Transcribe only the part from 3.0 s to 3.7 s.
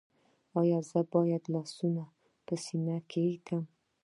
کیږدم؟